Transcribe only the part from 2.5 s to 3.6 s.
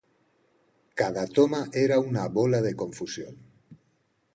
de confusión.